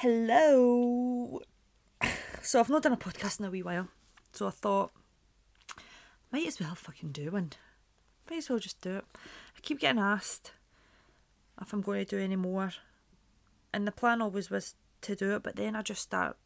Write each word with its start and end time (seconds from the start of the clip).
Hello. 0.00 1.42
So 2.40 2.60
I've 2.60 2.70
not 2.70 2.84
done 2.84 2.92
a 2.92 2.96
podcast 2.96 3.40
in 3.40 3.46
a 3.46 3.50
wee 3.50 3.64
while, 3.64 3.88
so 4.32 4.46
I 4.46 4.50
thought 4.50 4.92
might 6.30 6.46
as 6.46 6.60
well 6.60 6.76
fucking 6.76 7.10
do 7.10 7.32
one. 7.32 7.50
Might 8.30 8.38
as 8.38 8.48
well 8.48 8.60
just 8.60 8.80
do 8.80 8.98
it. 8.98 9.04
I 9.16 9.60
keep 9.60 9.80
getting 9.80 10.00
asked 10.00 10.52
if 11.60 11.72
I'm 11.72 11.82
going 11.82 12.04
to 12.06 12.16
do 12.16 12.22
any 12.22 12.36
more, 12.36 12.70
and 13.74 13.88
the 13.88 13.92
plan 13.92 14.22
always 14.22 14.50
was 14.50 14.76
to 15.02 15.16
do 15.16 15.34
it, 15.34 15.42
but 15.42 15.56
then 15.56 15.74
I 15.74 15.82
just 15.82 16.02
start, 16.02 16.36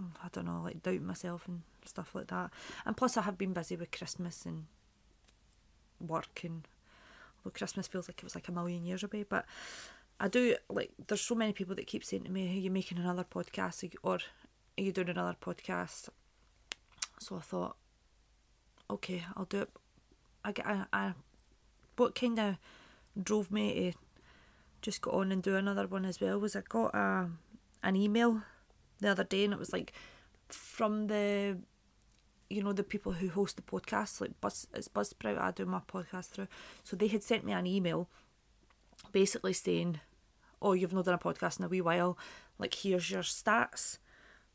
mm, 0.00 0.10
I 0.22 0.28
don't 0.30 0.44
know, 0.44 0.60
like 0.62 0.82
doubting 0.82 1.06
myself 1.06 1.48
and 1.48 1.62
stuff 1.86 2.14
like 2.14 2.26
that. 2.26 2.50
And 2.84 2.94
plus, 2.94 3.16
I 3.16 3.22
have 3.22 3.38
been 3.38 3.54
busy 3.54 3.76
with 3.76 3.90
Christmas 3.90 4.44
and 4.44 4.66
work, 5.98 6.42
and 6.44 6.68
although 7.38 7.56
Christmas 7.56 7.88
feels 7.88 8.06
like 8.06 8.18
it 8.18 8.24
was 8.24 8.34
like 8.34 8.48
a 8.48 8.52
million 8.52 8.84
years 8.84 9.02
away, 9.02 9.24
but 9.26 9.46
I 10.18 10.28
do 10.28 10.56
like. 10.68 10.92
There's 11.06 11.20
so 11.20 11.34
many 11.34 11.52
people 11.52 11.74
that 11.74 11.86
keep 11.86 12.04
saying 12.04 12.24
to 12.24 12.30
me, 12.30 12.48
"Are 12.48 12.60
you 12.60 12.70
making 12.70 12.98
another 12.98 13.24
podcast?" 13.24 13.94
or 14.02 14.18
"Are 14.78 14.82
you 14.82 14.92
doing 14.92 15.10
another 15.10 15.36
podcast?" 15.40 16.08
So 17.18 17.36
I 17.36 17.40
thought, 17.40 17.76
okay, 18.90 19.24
I'll 19.36 19.44
do 19.44 19.62
it. 19.62 19.70
I 20.44 20.52
get 20.52 20.66
I, 20.66 20.84
I 20.92 21.14
what 21.96 22.14
kind 22.14 22.38
of 22.38 22.56
drove 23.20 23.50
me 23.50 23.92
to 23.92 23.98
just 24.82 25.00
go 25.00 25.10
on 25.12 25.32
and 25.32 25.42
do 25.42 25.56
another 25.56 25.86
one 25.86 26.04
as 26.04 26.20
well 26.20 26.38
was 26.38 26.54
I 26.54 26.62
got 26.68 26.94
a 26.94 27.30
an 27.82 27.96
email 27.96 28.42
the 29.00 29.08
other 29.08 29.24
day 29.24 29.44
and 29.44 29.52
it 29.52 29.58
was 29.58 29.72
like 29.72 29.92
from 30.48 31.08
the 31.08 31.58
you 32.48 32.62
know 32.62 32.72
the 32.72 32.84
people 32.84 33.12
who 33.12 33.28
host 33.28 33.56
the 33.56 33.62
podcast 33.62 34.20
like 34.20 34.40
Buzz 34.40 34.66
it's 34.74 34.88
Buzzsprout 34.88 35.40
I 35.40 35.50
do 35.50 35.66
my 35.66 35.80
podcast 35.80 36.30
through 36.30 36.48
so 36.84 36.96
they 36.96 37.08
had 37.08 37.22
sent 37.22 37.44
me 37.44 37.52
an 37.52 37.66
email 37.66 38.08
basically 39.12 39.52
saying 39.52 40.00
oh 40.66 40.72
you've 40.72 40.92
not 40.92 41.04
done 41.04 41.14
a 41.14 41.18
podcast 41.18 41.58
in 41.58 41.64
a 41.64 41.68
wee 41.68 41.80
while. 41.80 42.18
Like 42.58 42.74
here's 42.74 43.10
your 43.10 43.22
stats. 43.22 43.98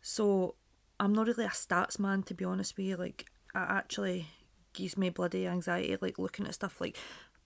So 0.02 0.56
I'm 1.00 1.14
not 1.14 1.28
really 1.28 1.46
a 1.46 1.50
stats 1.50 1.98
man 1.98 2.24
to 2.24 2.34
be 2.34 2.44
honest 2.46 2.76
with 2.76 2.86
you. 2.86 2.98
Like 2.98 3.22
it 3.56 3.58
actually 3.58 4.28
gives 4.74 4.98
me 4.98 5.10
bloody 5.10 5.48
anxiety 5.48 5.98
like 6.02 6.20
looking 6.20 6.46
at 6.46 6.54
stuff 6.54 6.82
like 6.82 6.98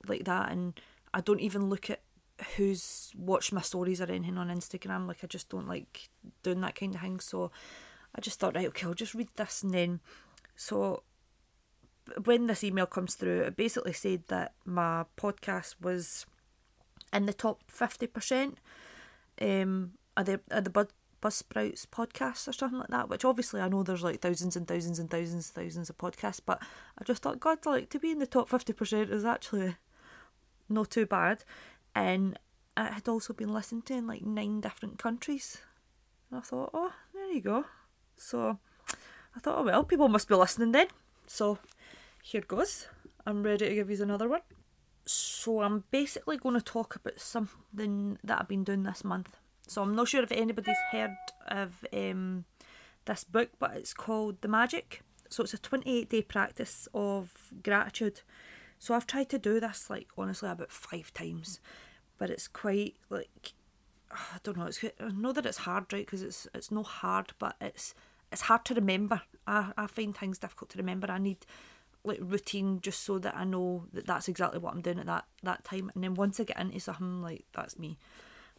like 0.08 0.26
that. 0.26 0.52
And 0.52 0.80
I 1.14 1.22
don't 1.22 1.40
even 1.42 1.70
look 1.70 1.90
at 1.90 2.02
who's 2.58 3.14
watched 3.16 3.54
my 3.54 3.62
stories 3.62 4.02
or 4.02 4.12
anything 4.12 4.38
on 4.38 4.50
Instagram. 4.50 5.08
Like 5.08 5.24
I 5.24 5.28
just 5.28 5.50
don't 5.50 5.68
like 5.68 6.10
doing 6.42 6.62
that 6.62 6.76
kind 6.76 6.96
of 6.96 7.02
thing. 7.02 7.20
So 7.20 7.52
I 8.16 8.22
just 8.22 8.40
thought 8.40 8.56
right 8.56 8.68
okay 8.70 8.88
I'll 8.88 8.96
just 8.96 9.14
read 9.14 9.30
this 9.36 9.62
and 9.62 9.74
then. 9.74 10.00
So 10.56 11.04
when 12.24 12.48
this 12.48 12.64
email 12.64 12.86
comes 12.86 13.16
through 13.16 13.42
it 13.42 13.56
basically 13.56 13.94
said 13.94 14.24
that 14.28 14.54
my 14.64 15.06
podcast 15.18 15.76
was 15.82 16.26
in 17.16 17.26
the 17.26 17.34
top 17.34 17.62
50% 17.72 18.56
um 19.42 19.92
are 20.18 20.24
the 20.24 20.40
are 20.52 20.62
the 20.62 20.70
Bud 20.70 20.90
Buzzsprouts 21.26 21.88
podcasts 21.88 22.48
or 22.48 22.54
something 22.54 22.78
like 22.78 22.90
that, 22.90 23.10
which 23.10 23.26
obviously 23.26 23.60
I 23.60 23.68
know 23.68 23.82
there's 23.82 24.04
like 24.04 24.22
thousands 24.22 24.56
and 24.56 24.68
thousands 24.68 25.00
and 25.00 25.10
thousands 25.10 25.48
and 25.50 25.66
thousands 25.66 25.90
of 25.90 25.98
podcasts, 25.98 26.42
but 26.46 26.62
I 27.00 27.04
just 27.04 27.24
thought, 27.24 27.40
God, 27.40 27.66
like 27.66 27.90
to 27.90 28.00
be 28.00 28.12
in 28.12 28.20
the 28.20 28.28
top 28.28 28.48
50% 28.48 29.12
is 29.12 29.26
actually 29.26 29.76
not 30.70 30.92
too 30.92 31.08
bad. 31.08 31.44
And 31.96 32.38
it 32.78 32.94
had 32.94 33.08
also 33.08 33.34
been 33.34 33.52
listened 33.52 33.88
to 33.88 33.96
in 33.96 34.06
like 34.06 34.24
nine 34.24 34.62
different 34.62 35.00
countries. 35.00 35.58
And 36.30 36.40
I 36.40 36.44
thought, 36.44 36.70
oh, 36.76 36.94
there 37.14 37.32
you 37.32 37.42
go. 37.42 37.66
So 38.16 38.60
I 39.36 39.40
thought, 39.40 39.58
oh 39.58 39.64
well, 39.64 39.84
people 39.84 40.10
must 40.10 40.28
be 40.28 40.36
listening 40.36 40.74
then. 40.74 40.88
So 41.26 41.58
here 42.22 42.42
goes. 42.42 42.88
I'm 43.26 43.42
ready 43.42 43.70
to 43.70 43.74
give 43.74 43.90
you 43.90 44.04
another 44.04 44.30
one. 44.30 44.42
So 45.06 45.62
I'm 45.62 45.84
basically 45.92 46.38
going 46.38 46.56
to 46.56 46.62
talk 46.62 46.96
about 46.96 47.20
something 47.20 48.18
that 48.24 48.40
I've 48.40 48.48
been 48.48 48.64
doing 48.64 48.84
this 48.84 49.04
month. 49.04 49.38
So 49.68 49.82
I'm 49.82 49.96
not 49.96 50.08
sure 50.08 50.24
if 50.24 50.32
anybody's 50.32 50.78
heard 50.92 51.16
of 51.48 51.86
um, 51.94 52.46
this 53.06 53.24
book, 53.24 53.50
but 53.60 53.76
it's 53.76 53.94
called 53.94 54.42
The 54.42 54.48
Magic. 54.48 55.02
So 55.30 55.44
it's 55.44 55.54
a 55.54 55.58
28 55.58 56.10
day 56.10 56.22
practice 56.22 56.88
of 56.94 57.52
gratitude. 57.64 58.22
So 58.80 58.94
I've 58.94 59.08
tried 59.08 59.30
to 59.30 59.40
do 59.40 59.60
this 59.60 59.90
like 59.90 60.08
honestly 60.18 60.50
about 60.50 60.72
five 60.72 61.14
times, 61.14 61.60
but 62.18 62.30
it's 62.30 62.48
quite 62.48 62.96
like 63.10 63.54
I 64.12 64.38
don't 64.44 64.58
know. 64.58 64.68
It's 64.68 64.84
I 64.84 65.10
know 65.10 65.34
that 65.34 65.46
it's 65.46 65.60
hard, 65.60 65.92
right? 65.92 66.06
Because 66.06 66.22
it's 66.22 66.48
it's 66.54 66.72
not 66.72 66.86
hard, 66.86 67.34
but 67.40 67.56
it's 67.60 67.96
it's 68.32 68.42
hard 68.42 68.66
to 68.66 68.74
remember. 68.76 69.22
I 69.48 69.72
I 69.78 69.88
find 69.88 70.16
things 70.16 70.38
difficult 70.38 70.70
to 70.72 70.78
remember. 70.78 71.10
I 71.10 71.18
need 71.18 71.46
like 72.06 72.20
routine 72.22 72.80
just 72.82 73.04
so 73.04 73.20
that 73.20 73.36
I 73.36 73.44
know 73.44 73.86
that 73.94 74.06
that's 74.06 74.28
exactly 74.28 74.60
what 74.60 74.74
I'm 74.74 74.82
doing 74.82 75.00
at 75.00 75.06
that 75.08 75.26
that 75.44 75.64
time. 75.64 75.92
And 75.94 76.04
then 76.04 76.14
once 76.14 76.40
I 76.40 76.44
get 76.44 76.60
into 76.60 76.80
something, 76.80 77.22
like 77.22 77.46
that's 77.54 77.80
me. 77.80 77.98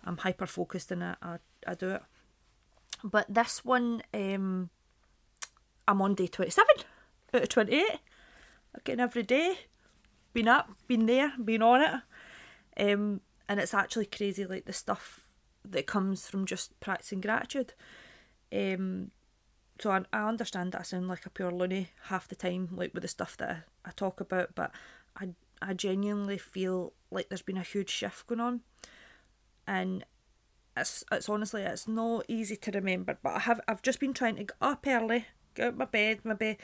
I'm 0.05 0.19
hyper 0.19 0.47
focused 0.47 0.93
in 0.93 1.03
it. 1.03 1.17
I, 1.21 1.39
I 1.67 1.75
do 1.75 1.91
it. 1.91 2.03
But 3.03 3.33
this 3.33 3.65
one, 3.65 4.03
um, 4.15 4.71
I'm 5.89 6.01
on 6.01 6.15
day 6.15 6.27
27 6.29 6.67
out 7.35 7.43
of 7.43 7.49
28. 7.49 7.85
I'm 7.91 8.81
getting 8.85 9.01
every 9.01 9.23
day. 9.23 9.59
Been 10.33 10.49
up, 10.49 10.71
been 10.87 11.07
there, 11.07 11.33
been 11.43 11.63
on 11.63 11.83
it. 11.83 12.93
Um, 12.93 13.21
and 13.49 13.59
it's 13.59 13.75
actually 13.75 14.07
crazy, 14.07 14.45
like 14.45 14.67
the 14.67 14.73
stuff 14.73 15.31
that 15.65 15.87
comes 15.87 16.29
from 16.29 16.47
just 16.47 16.79
practicing 16.81 17.21
gratitude. 17.21 17.75
Um, 18.53 19.11
so 19.81 19.91
I, 19.91 20.03
I 20.13 20.29
understand 20.29 20.73
that 20.73 20.81
I 20.81 20.85
sound 20.85 21.09
like 21.09 21.27
a 21.27 21.31
pure 21.31 21.51
loony 21.51 21.91
half 22.05 22.29
the 22.29 22.37
time, 22.37 22.69
like 22.73 22.95
with 22.95 23.03
the 23.03 23.09
stuff 23.09 23.37
that 23.39 23.51
I, 23.51 23.89
I 23.89 23.93
talk 23.93 24.21
about, 24.21 24.55
but 24.55 24.71
I, 25.21 25.31
I 25.61 25.75
genuinely 25.75 26.39
feel 26.39 26.93
like 27.11 27.29
there's 27.29 27.43
been 27.43 27.57
a 27.57 27.63
huge 27.63 27.91
shift 27.91 28.27
going 28.27 28.41
on 28.41 28.61
and 29.67 30.05
it's 30.77 31.05
it's 31.11 31.29
honestly 31.29 31.63
it's 31.63 31.89
not 31.89 32.25
easy 32.29 32.57
to 32.57 32.71
remember. 32.71 33.19
But 33.23 33.37
I 33.37 33.39
have 33.41 33.61
I've 33.67 33.83
just 33.83 34.01
been 34.01 34.15
trying 34.15 34.37
to 34.37 34.45
get 34.45 34.57
up 34.61 34.87
early, 34.87 35.27
get 35.55 35.69
out 35.69 35.77
my 35.77 35.85
bed, 35.87 36.21
maybe 36.25 36.59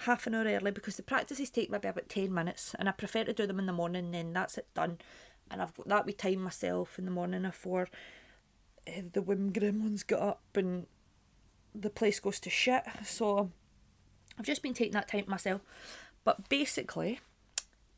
half 0.00 0.26
an 0.26 0.34
hour 0.34 0.44
early 0.44 0.70
because 0.70 0.96
the 0.96 1.02
practices 1.02 1.50
take 1.50 1.70
maybe 1.70 1.88
about 1.88 2.08
ten 2.08 2.32
minutes, 2.32 2.74
and 2.78 2.88
I 2.88 2.92
prefer 2.92 3.24
to 3.24 3.32
do 3.32 3.46
them 3.46 3.58
in 3.58 3.66
the 3.66 3.72
morning. 3.72 4.10
Then 4.10 4.32
that's 4.32 4.58
it 4.58 4.66
done, 4.74 4.98
and 5.50 5.62
I've 5.62 5.74
got 5.74 5.88
that 5.88 6.06
wee 6.06 6.12
time 6.12 6.42
myself 6.42 6.98
in 6.98 7.04
the 7.04 7.10
morning 7.10 7.42
before 7.42 7.88
uh, 8.88 9.02
the 9.12 9.22
Wim 9.22 9.52
Gremlins 9.52 10.06
get 10.06 10.20
up 10.20 10.42
and 10.54 10.86
the 11.78 11.90
place 11.90 12.20
goes 12.20 12.40
to 12.40 12.50
shit. 12.50 12.82
So 13.04 13.50
I've 14.38 14.46
just 14.46 14.62
been 14.62 14.74
taking 14.74 14.94
that 14.94 15.08
time 15.08 15.24
myself. 15.26 15.60
But 16.24 16.48
basically, 16.48 17.20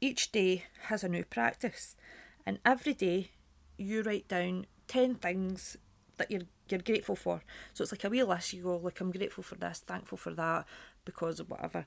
each 0.00 0.32
day 0.32 0.64
has 0.84 1.02
a 1.02 1.08
new 1.08 1.24
practice, 1.24 1.96
and 2.44 2.58
every 2.64 2.94
day 2.94 3.30
you 3.78 4.02
write 4.02 4.28
down 4.28 4.66
10 4.88 5.14
things 5.16 5.76
that 6.18 6.30
you're 6.30 6.42
you're 6.68 6.80
grateful 6.80 7.16
for. 7.16 7.42
So 7.72 7.82
it's 7.82 7.92
like 7.92 8.04
a 8.04 8.10
wee 8.10 8.22
list. 8.22 8.52
You 8.52 8.62
go 8.62 8.76
like 8.76 9.00
I'm 9.00 9.10
grateful 9.10 9.42
for 9.42 9.54
this, 9.54 9.82
thankful 9.86 10.18
for 10.18 10.34
that, 10.34 10.66
because 11.04 11.40
of 11.40 11.50
whatever. 11.50 11.86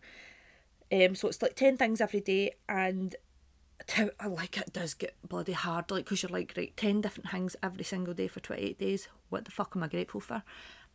Um, 0.92 1.16
so 1.16 1.28
it's 1.28 1.42
like 1.42 1.56
ten 1.56 1.78
things 1.78 2.02
every 2.02 2.22
day, 2.22 2.56
and 2.68 3.16
I 4.20 4.28
like 4.28 4.58
it 4.58 4.74
does 4.74 4.94
get 4.94 5.16
bloody 5.28 5.54
hard, 5.54 5.92
like 5.92 6.06
because 6.06 6.24
you're 6.24 6.32
like 6.32 6.54
right, 6.58 6.76
ten 6.76 7.02
different 7.02 7.30
things 7.30 7.56
every 7.62 7.84
single 7.84 8.14
day 8.14 8.28
for 8.28 8.40
twenty 8.40 8.64
eight 8.64 8.80
days. 8.80 9.08
What 9.30 9.46
the 9.46 9.52
fuck 9.52 9.74
am 9.76 9.84
I 9.84 9.88
grateful 9.88 10.22
for? 10.22 10.44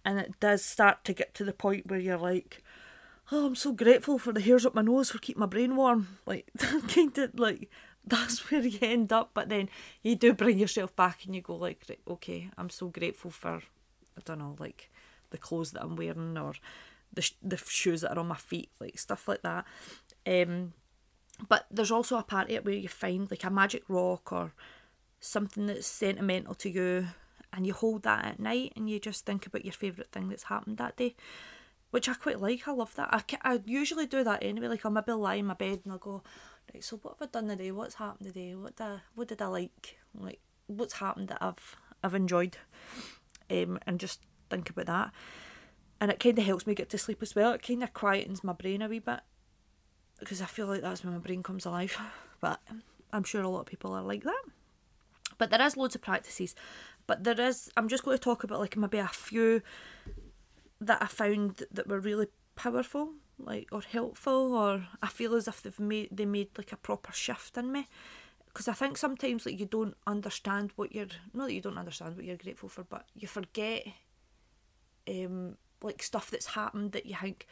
And 0.06 0.21
it 0.21 0.39
does 0.39 0.65
start 0.65 1.05
to 1.05 1.12
get 1.12 1.34
to 1.34 1.44
the 1.44 1.53
point 1.53 1.91
where 1.91 1.99
you're 1.99 2.17
like, 2.17 2.62
oh, 3.33 3.47
I'm 3.47 3.56
so 3.56 3.72
grateful 3.72 4.19
for 4.19 4.33
the 4.33 4.41
hairs 4.41 4.65
up 4.65 4.75
my 4.75 4.83
nose 4.83 5.11
for 5.11 5.19
keeping 5.19 5.41
my 5.41 5.47
brain 5.47 5.75
warm. 5.75 6.19
Like 6.25 6.49
kind 6.59 7.19
of 7.19 7.37
like 7.39 7.69
that's 8.06 8.49
where 8.50 8.62
you 8.62 8.78
end 8.81 9.12
up. 9.12 9.33
But 9.34 9.49
then 9.49 9.69
you 10.05 10.15
do 10.15 10.33
bring 10.33 10.59
yourself 10.59 10.95
back 10.95 11.25
and 11.25 11.34
you 11.34 11.43
go 11.43 11.56
like, 11.56 11.84
okay, 12.09 12.50
I'm 12.56 12.71
so 12.71 12.87
grateful 12.87 13.33
for, 13.33 13.56
I 14.16 14.21
don't 14.25 14.39
know, 14.39 14.55
like 14.61 14.91
the 15.31 15.39
clothes 15.39 15.72
that 15.72 15.83
I'm 15.83 15.97
wearing 15.97 16.39
or 16.39 16.55
the 17.12 17.22
sh- 17.22 17.34
the 17.43 17.56
shoes 17.56 18.03
that 18.03 18.16
are 18.16 18.21
on 18.21 18.28
my 18.28 18.37
feet, 18.37 18.71
like 18.78 18.99
stuff 19.00 19.27
like 19.27 19.43
that. 19.43 19.65
Um, 20.25 20.72
but 21.49 21.66
there's 21.69 21.91
also 21.91 22.16
a 22.16 22.22
part 22.22 22.47
of 22.47 22.55
it 22.55 22.65
where 22.65 22.75
you 22.75 22.89
find 22.89 23.28
like 23.28 23.43
a 23.43 23.50
magic 23.50 23.83
rock 23.89 24.33
or 24.33 24.53
something 25.19 25.66
that's 25.66 25.87
sentimental 25.87 26.55
to 26.55 26.71
you, 26.71 27.09
and 27.56 27.67
you 27.67 27.72
hold 27.72 28.03
that 28.03 28.25
at 28.25 28.39
night 28.39 28.75
and 28.77 28.89
you 28.89 29.00
just 29.00 29.25
think 29.25 29.47
about 29.47 29.65
your 29.65 29.72
favourite 29.72 30.13
thing 30.13 30.28
that's 30.28 30.45
happened 30.45 30.77
that 30.77 30.97
day. 30.97 31.16
Which 31.91 32.09
I 32.09 32.15
quite 32.15 32.41
like. 32.41 32.69
I 32.69 32.72
love 32.72 32.95
that. 32.97 33.09
I, 33.10 33.54
I 33.54 33.60
usually 33.65 34.07
do 34.07 34.22
that 34.22 34.42
anyway. 34.42 34.69
Like 34.69 34.84
I'll 34.84 34.92
maybe 34.92 35.13
lie 35.13 35.36
in 35.36 35.47
my 35.47 35.54
bed 35.54 35.80
and 35.84 35.92
I'll 35.92 35.98
go, 35.98 36.22
right, 36.72 36.84
so 36.84 36.98
what 36.98 37.16
have 37.19 37.28
I 37.28 37.33
done 37.33 37.48
today? 37.48 37.71
What's 37.71 37.95
happened 37.95 38.27
today? 38.27 38.54
What 38.54 38.77
did 38.77 38.84
I, 38.84 38.98
what 39.15 39.28
did 39.28 39.41
I 39.41 39.47
like? 39.47 39.97
Like 40.15 40.41
what's 40.66 40.95
happened 40.95 41.28
that 41.28 41.39
I've 41.41 41.77
I've 42.04 42.15
enjoyed, 42.15 42.59
um, 43.51 43.78
and 43.86 43.98
just 43.98 44.21
think 44.51 44.69
about 44.69 44.86
that. 44.86 45.13
And 46.01 46.10
it 46.10 46.21
kind 46.21 46.39
of 46.39 46.45
helps 46.45 46.66
me 46.66 46.75
get 46.75 46.91
to 46.91 46.98
sleep 46.98 47.22
as 47.22 47.34
well. 47.34 47.53
It 47.53 47.63
kind 47.63 47.83
of 47.83 47.95
quietens 47.95 48.45
my 48.45 48.53
brain 48.53 48.83
a 48.83 48.89
wee 48.89 48.98
bit 48.98 49.21
because 50.19 50.42
I 50.42 50.47
feel 50.47 50.66
like 50.66 50.83
that's 50.83 51.03
when 51.03 51.15
my 51.15 51.21
brain 51.21 51.42
comes 51.42 51.65
alive. 51.65 51.98
But 52.39 52.60
I'm 53.15 53.25
sure 53.25 53.41
a 53.41 53.48
lot 53.48 53.60
of 53.60 53.66
people 53.66 53.95
are 53.95 54.03
like 54.03 54.22
that. 54.25 54.42
But 55.38 55.50
there 55.50 55.62
is 55.62 55.77
loads 55.77 55.94
of 55.94 56.03
practices. 56.03 56.54
But 57.06 57.24
there 57.24 57.41
is. 57.41 57.71
I'm 57.77 57.88
just 57.88 58.04
going 58.04 58.16
to 58.16 58.22
talk 58.22 58.44
about 58.44 58.60
like 58.60 58.77
maybe 58.77 58.98
a 58.98 59.09
few 59.09 59.62
that 60.80 61.03
I 61.03 61.06
found 61.06 61.65
that 61.71 61.88
were 61.88 62.00
really 62.00 62.27
powerful 62.54 63.12
like 63.38 63.68
or 63.71 63.83
helpful 63.83 64.54
or 64.54 64.86
I 65.03 65.09
feel 65.09 65.34
as 65.34 65.47
if 65.47 65.62
they've 65.62 65.78
made 65.78 66.09
they 66.10 66.24
made 66.24 66.48
like 66.56 66.72
a 66.72 66.77
proper 66.77 67.12
shift 67.12 67.59
in 67.59 67.71
me 67.71 67.86
because 68.56 68.68
I 68.68 68.72
think 68.72 68.97
sometimes 68.97 69.44
like 69.44 69.60
you 69.60 69.66
don't 69.66 69.94
understand 70.06 70.72
what 70.77 70.94
you're 70.94 71.09
not 71.34 71.48
that 71.48 71.53
you 71.53 71.60
don't 71.60 71.77
understand 71.77 72.16
what 72.16 72.24
you're 72.24 72.39
grateful 72.39 72.71
for, 72.71 72.84
but 72.84 73.04
you 73.15 73.28
forget 73.28 73.86
um 75.06 75.59
like 75.82 76.03
stuff 76.03 76.30
that's 76.30 76.47
happened 76.47 76.92
that 76.92 77.04
you 77.04 77.15
think, 77.21 77.47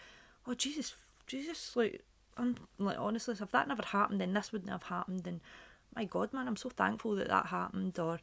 oh 0.46 0.54
Jesus, 0.54 0.94
Jesus, 1.26 1.76
like 1.76 2.02
I'm 2.38 2.56
like 2.78 2.98
honestly, 2.98 3.36
if 3.38 3.50
that 3.50 3.68
never 3.68 3.82
happened, 3.82 4.22
then 4.22 4.32
this 4.32 4.50
wouldn't 4.50 4.70
have 4.70 4.84
happened. 4.84 5.26
And 5.26 5.40
my 5.96 6.04
God, 6.04 6.32
man, 6.32 6.48
I'm 6.48 6.56
so 6.56 6.68
thankful 6.68 7.14
that 7.16 7.28
that 7.28 7.46
happened. 7.46 7.98
Or 7.98 8.20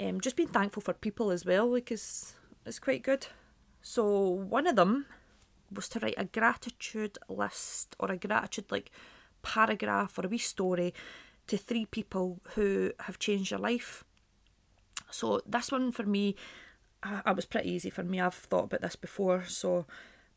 um, 0.00 0.20
just 0.20 0.36
being 0.36 0.48
thankful 0.48 0.82
for 0.82 0.94
people 0.94 1.30
as 1.30 1.44
well, 1.44 1.72
because 1.72 2.34
is 2.66 2.78
quite 2.78 3.02
good. 3.02 3.26
So 3.82 4.28
one 4.28 4.66
of 4.66 4.76
them 4.76 5.06
was 5.72 5.88
to 5.90 6.00
write 6.00 6.14
a 6.16 6.24
gratitude 6.24 7.18
list 7.28 7.94
or 7.98 8.10
a 8.10 8.16
gratitude 8.16 8.66
like 8.70 8.90
paragraph 9.42 10.18
or 10.18 10.26
a 10.26 10.28
wee 10.28 10.38
story 10.38 10.94
to 11.46 11.56
three 11.56 11.86
people 11.86 12.40
who 12.54 12.92
have 13.00 13.18
changed 13.18 13.50
your 13.50 13.60
life. 13.60 14.04
So 15.10 15.40
this 15.46 15.72
one 15.72 15.92
for 15.92 16.04
me, 16.04 16.36
I, 17.02 17.22
I 17.26 17.32
was 17.32 17.46
pretty 17.46 17.70
easy 17.70 17.90
for 17.90 18.02
me. 18.02 18.20
I've 18.20 18.34
thought 18.34 18.64
about 18.64 18.82
this 18.82 18.96
before, 18.96 19.44
so 19.44 19.86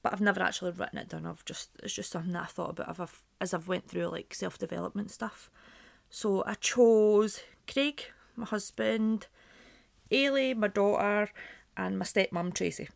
but 0.03 0.13
I've 0.13 0.21
never 0.21 0.41
actually 0.41 0.71
written 0.71 0.97
it 0.97 1.09
down. 1.09 1.25
I've 1.25 1.45
just 1.45 1.69
it's 1.83 1.93
just 1.93 2.11
something 2.11 2.33
that 2.33 2.43
I 2.43 2.47
thought 2.47 2.71
about 2.71 2.89
as 2.89 2.99
I've, 2.99 3.23
as 3.39 3.53
I've 3.53 3.67
went 3.67 3.87
through 3.87 4.07
like 4.07 4.33
self 4.33 4.57
development 4.57 5.11
stuff. 5.11 5.49
So 6.11 6.43
I 6.45 6.55
chose 6.55 7.41
Craig, 7.71 8.03
my 8.35 8.45
husband, 8.45 9.27
Ailey, 10.11 10.55
my 10.55 10.67
daughter, 10.67 11.31
and 11.77 11.97
my 11.97 12.03
stepmom 12.03 12.53
Tracy. 12.53 12.89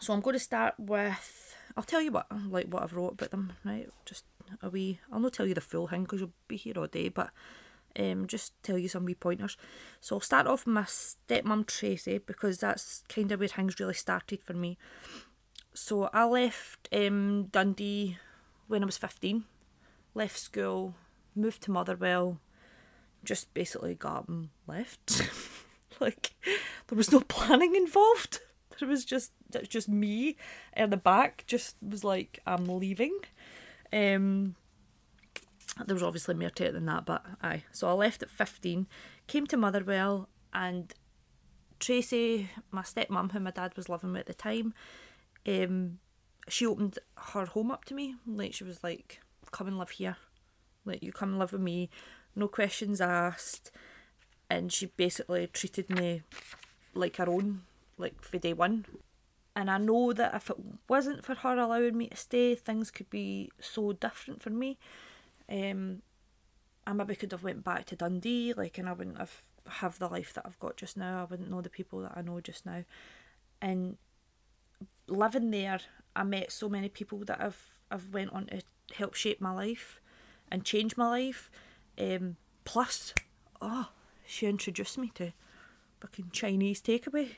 So 0.00 0.12
I'm 0.12 0.20
going 0.20 0.34
to 0.34 0.40
start 0.40 0.74
with 0.76 1.56
I'll 1.76 1.84
tell 1.84 2.02
you 2.02 2.10
what 2.10 2.26
like 2.50 2.66
what 2.66 2.82
I've 2.82 2.92
wrote 2.94 3.12
about 3.12 3.30
them, 3.30 3.52
right? 3.64 3.88
Just 4.04 4.24
a 4.60 4.68
wee. 4.68 4.98
I'll 5.12 5.20
not 5.20 5.32
tell 5.32 5.46
you 5.46 5.54
the 5.54 5.60
full 5.60 5.86
thing 5.86 6.02
because 6.02 6.20
you'll 6.20 6.32
be 6.48 6.56
here 6.56 6.74
all 6.76 6.88
day, 6.88 7.08
but 7.08 7.30
um, 7.96 8.26
just 8.26 8.60
tell 8.64 8.76
you 8.76 8.88
some 8.88 9.04
wee 9.04 9.14
pointers. 9.14 9.56
So 10.00 10.16
I'll 10.16 10.20
start 10.20 10.48
off 10.48 10.66
with 10.66 10.74
my 10.74 10.82
stepmom 10.82 11.66
Tracy 11.66 12.18
because 12.18 12.58
that's 12.58 13.04
kind 13.08 13.30
of 13.30 13.38
where 13.38 13.48
things 13.48 13.78
really 13.78 13.94
started 13.94 14.42
for 14.42 14.52
me. 14.52 14.78
So 15.74 16.10
I 16.12 16.24
left 16.24 16.88
um, 16.92 17.48
Dundee 17.52 18.18
when 18.66 18.82
I 18.82 18.86
was 18.86 18.98
15, 18.98 19.44
left 20.14 20.38
school, 20.38 20.94
moved 21.34 21.62
to 21.62 21.70
Motherwell, 21.70 22.40
just 23.24 23.52
basically 23.54 23.94
got 23.94 24.28
left. 24.66 25.22
like 26.00 26.34
there 26.88 26.96
was 26.96 27.12
no 27.12 27.20
planning 27.20 27.74
involved. 27.74 28.40
There 28.78 28.88
was 28.88 29.04
just 29.04 29.32
it 29.54 29.60
was 29.60 29.68
just 29.68 29.88
me 29.88 30.36
in 30.76 30.90
the 30.90 30.96
back, 30.96 31.44
just 31.46 31.76
was 31.80 32.04
like 32.04 32.40
I'm 32.46 32.66
leaving. 32.66 33.18
Um, 33.92 34.56
there 35.84 35.94
was 35.94 36.02
obviously 36.02 36.34
more 36.34 36.50
to 36.50 36.66
it 36.66 36.72
than 36.72 36.86
that, 36.86 37.04
but 37.04 37.24
aye. 37.42 37.64
So 37.72 37.88
I 37.88 37.92
left 37.92 38.22
at 38.22 38.30
15, 38.30 38.86
came 39.26 39.46
to 39.46 39.56
Motherwell, 39.56 40.28
and 40.52 40.92
Tracy, 41.80 42.50
my 42.70 42.82
stepmom, 42.82 43.32
who 43.32 43.40
my 43.40 43.50
dad 43.50 43.76
was 43.76 43.88
living 43.88 44.12
with 44.12 44.20
at 44.20 44.26
the 44.26 44.34
time, 44.34 44.74
um, 45.46 45.98
she 46.48 46.66
opened 46.66 46.98
her 47.16 47.46
home 47.46 47.70
up 47.70 47.84
to 47.86 47.94
me. 47.94 48.14
Like 48.26 48.54
she 48.54 48.64
was 48.64 48.82
like, 48.82 49.20
"Come 49.50 49.66
and 49.66 49.78
live 49.78 49.90
here, 49.90 50.16
like 50.84 51.02
you 51.02 51.12
come 51.12 51.38
live 51.38 51.52
with 51.52 51.60
me, 51.60 51.90
no 52.34 52.48
questions 52.48 53.00
asked." 53.00 53.70
And 54.50 54.72
she 54.72 54.86
basically 54.86 55.46
treated 55.46 55.90
me 55.90 56.22
like 56.94 57.16
her 57.16 57.28
own, 57.28 57.62
like 57.98 58.22
for 58.22 58.38
day 58.38 58.52
one. 58.52 58.86
And 59.56 59.70
I 59.70 59.78
know 59.78 60.12
that 60.12 60.34
if 60.34 60.50
it 60.50 60.56
wasn't 60.88 61.24
for 61.24 61.34
her 61.34 61.56
allowing 61.56 61.96
me 61.96 62.08
to 62.08 62.16
stay, 62.16 62.54
things 62.54 62.90
could 62.90 63.08
be 63.08 63.50
so 63.60 63.92
different 63.92 64.42
for 64.42 64.50
me. 64.50 64.78
Um, 65.48 66.02
I 66.86 66.92
maybe 66.92 67.14
could 67.14 67.32
have 67.32 67.44
went 67.44 67.64
back 67.64 67.86
to 67.86 67.96
Dundee, 67.96 68.52
like, 68.52 68.78
and 68.78 68.88
I 68.88 68.92
wouldn't 68.92 69.18
have 69.18 69.42
have 69.66 69.98
the 69.98 70.08
life 70.08 70.34
that 70.34 70.44
I've 70.44 70.58
got 70.58 70.76
just 70.76 70.96
now. 70.96 71.22
I 71.22 71.24
wouldn't 71.24 71.50
know 71.50 71.62
the 71.62 71.70
people 71.70 72.00
that 72.00 72.12
I 72.16 72.22
know 72.22 72.40
just 72.40 72.66
now, 72.66 72.84
and 73.62 73.96
living 75.06 75.50
there, 75.50 75.80
I 76.14 76.24
met 76.24 76.52
so 76.52 76.68
many 76.68 76.88
people 76.88 77.18
that 77.24 77.40
I've 77.40 77.78
I've 77.90 78.12
went 78.12 78.32
on 78.32 78.46
to 78.46 78.62
help 78.94 79.14
shape 79.14 79.40
my 79.40 79.52
life 79.52 80.00
and 80.54 80.64
change 80.64 80.96
my 80.96 81.08
life. 81.08 81.50
Um, 81.98 82.36
plus, 82.64 83.12
oh, 83.60 83.88
she 84.24 84.46
introduced 84.46 84.96
me 84.96 85.10
to 85.16 85.32
fucking 86.00 86.30
Chinese 86.32 86.80
takeaway. 86.80 87.30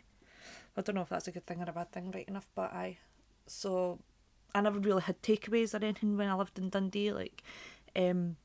I 0.76 0.82
don't 0.82 0.94
know 0.94 1.00
if 1.00 1.08
that's 1.08 1.26
a 1.26 1.32
good 1.32 1.46
thing 1.46 1.60
or 1.60 1.70
a 1.70 1.72
bad 1.72 1.90
thing, 1.92 2.10
right 2.10 2.28
enough, 2.28 2.50
but 2.54 2.72
I. 2.72 2.98
So, 3.46 4.00
I 4.54 4.60
never 4.60 4.78
really 4.78 5.02
had 5.02 5.22
takeaways 5.22 5.72
or 5.72 5.82
anything 5.82 6.18
when 6.18 6.28
I 6.28 6.34
lived 6.34 6.58
in 6.58 6.68
Dundee. 6.68 7.12
Like, 7.12 7.42
um, 7.96 8.36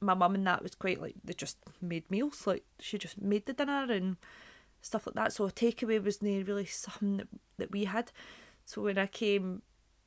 my 0.00 0.12
mum 0.12 0.34
and 0.34 0.46
that 0.46 0.62
was 0.62 0.74
quite 0.74 1.00
like 1.00 1.14
they 1.24 1.32
just 1.32 1.56
made 1.80 2.10
meals. 2.10 2.46
Like 2.46 2.64
she 2.78 2.98
just 2.98 3.20
made 3.20 3.46
the 3.46 3.54
dinner 3.54 3.90
and 3.90 4.16
stuff 4.82 5.06
like 5.06 5.14
that. 5.14 5.32
So 5.32 5.46
a 5.46 5.50
takeaway 5.50 6.02
was 6.04 6.20
not 6.20 6.46
really 6.46 6.66
something 6.66 7.16
that, 7.16 7.28
that 7.56 7.70
we 7.70 7.84
had. 7.84 8.12
So 8.66 8.82
when 8.82 8.98
I 8.98 9.06
came, 9.06 9.62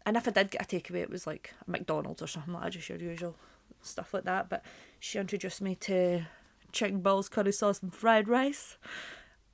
and 0.05 0.15
if 0.15 0.27
I 0.27 0.31
did 0.31 0.51
get 0.51 0.61
a 0.61 0.65
takeaway, 0.65 1.01
it 1.01 1.09
was 1.09 1.25
like 1.25 1.55
a 1.67 1.71
McDonald's 1.71 2.21
or 2.21 2.27
something 2.27 2.53
like 2.53 2.65
that, 2.65 2.71
just 2.73 2.89
your 2.89 2.99
usual 2.99 3.35
stuff 3.81 4.13
like 4.13 4.25
that. 4.25 4.49
But 4.49 4.63
she 4.99 5.19
introduced 5.19 5.61
me 5.61 5.75
to 5.75 6.25
chicken 6.71 7.01
balls, 7.01 7.29
curry 7.29 7.51
sauce, 7.51 7.81
and 7.81 7.93
fried 7.93 8.27
rice. 8.27 8.77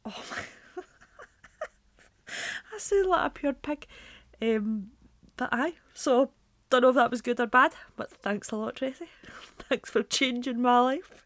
Oh 0.05 0.23
my 0.31 0.83
I 2.73 2.77
sound 2.77 3.07
like 3.07 3.27
a 3.27 3.29
pure 3.29 3.53
pig. 3.53 3.87
Um, 4.41 4.91
but 5.37 5.49
aye, 5.51 5.75
so 5.93 6.31
don't 6.69 6.81
know 6.81 6.89
if 6.89 6.95
that 6.95 7.11
was 7.11 7.21
good 7.21 7.39
or 7.39 7.47
bad, 7.47 7.73
but 7.95 8.11
thanks 8.11 8.51
a 8.51 8.55
lot, 8.55 8.75
Tracy. 8.75 9.07
thanks 9.69 9.89
for 9.89 10.03
changing 10.03 10.61
my 10.61 10.79
life. 10.79 11.25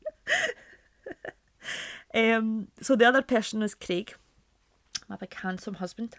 um, 2.14 2.68
so 2.82 2.96
the 2.96 3.08
other 3.08 3.22
person 3.22 3.62
is 3.62 3.74
Craig, 3.76 4.16
my 5.08 5.16
big 5.16 5.34
handsome 5.34 5.76
husband. 5.76 6.16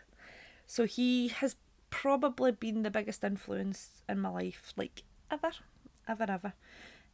So 0.67 0.87
he 0.87 1.29
has 1.29 1.57
probably 1.91 2.53
been 2.53 2.83
the 2.83 2.91
biggest 2.91 3.25
influence 3.25 4.03
in 4.09 4.21
my 4.21 4.31
life, 4.31 4.73
like 4.77 5.03
ever, 5.31 5.53
ever, 6.11 6.27
ever. 6.29 6.53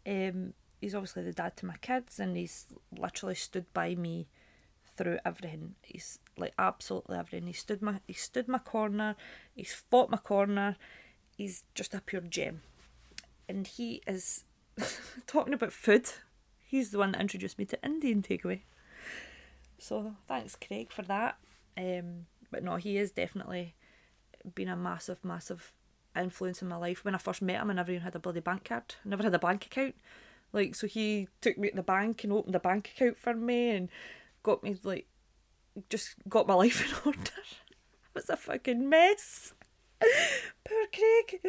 Um, 0.07 0.55
he's 0.81 0.95
obviously 0.95 1.23
the 1.23 1.33
dad 1.33 1.57
to 1.59 1.67
my 1.67 1.77
kids, 1.81 2.19
and 2.19 2.37
he's 2.37 2.67
literally 2.97 3.35
stood 3.35 3.67
by 3.73 3.95
me 3.95 4.29
through 4.97 5.19
everything. 5.25 5.75
He's 5.83 6.19
like 6.37 6.55
absolutely 6.59 7.19
everything. 7.19 7.47
He 7.47 7.53
stood 7.53 7.83
my 7.83 8.01
he 8.07 8.15
stood 8.15 8.49
my 8.49 8.59
corner. 8.59 9.17
He's 9.55 9.73
fought 9.73 10.11
my 10.11 10.19
corner. 10.19 10.77
He's 11.37 11.65
just 11.75 11.95
a 11.95 12.01
pure 12.01 12.23
gem, 12.23 12.63
and 13.49 13.67
he 13.67 14.03
is 14.07 14.45
talking 15.27 15.55
about 15.55 15.73
food. 15.73 16.09
He's 16.65 16.91
the 16.91 16.99
one 16.99 17.13
that 17.13 17.21
introduced 17.21 17.59
me 17.59 17.65
to 17.67 17.85
Indian 17.85 18.23
takeaway. 18.23 18.63
So 19.79 20.15
thanks, 20.27 20.57
Craig, 20.57 20.91
for 20.91 21.03
that. 21.03 21.37
Um, 21.77 22.27
but 22.51 22.65
no, 22.65 22.77
he 22.77 22.97
is 22.97 23.11
definitely 23.13 23.75
been 24.55 24.69
a 24.69 24.77
massive, 24.77 25.25
massive 25.25 25.73
influence 26.19 26.63
in 26.63 26.69
my 26.69 26.77
life. 26.77 27.05
When 27.05 27.15
I 27.15 27.19
first 27.19 27.43
met 27.43 27.61
him, 27.61 27.71
I 27.71 27.75
never 27.75 27.93
even 27.93 28.03
had 28.03 28.15
a 28.15 28.19
bloody 28.21 28.41
bank 28.41 28.65
card. 28.65 28.95
I 29.05 29.09
never 29.09 29.23
had 29.23 29.35
a 29.35 29.39
bank 29.39 29.67
account. 29.67 29.95
Like, 30.53 30.75
so 30.75 30.87
he 30.87 31.29
took 31.41 31.59
me 31.59 31.71
to 31.71 31.77
the 31.77 31.83
bank 31.83 32.25
and 32.25 32.33
opened 32.33 32.55
a 32.55 32.61
bank 32.61 32.93
account 32.95 33.19
for 33.19 33.35
me 33.35 33.71
and 33.71 33.89
got 34.43 34.63
me 34.63 34.77
like 34.83 35.07
just 35.91 36.15
got 36.29 36.47
my 36.47 36.55
life 36.63 36.87
in 36.87 36.95
order. 37.05 37.19
it 37.21 38.15
was 38.15 38.31
a 38.31 38.37
fucking 38.37 38.89
mess. 38.89 39.53
Poor 40.01 40.87
Craig. 40.93 41.41